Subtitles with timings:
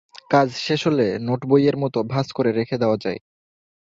[0.31, 3.19] কাজ শেষ হলে নোটবইয়ের মতো ভাঁজ করে রেখে দেওয়া যায়।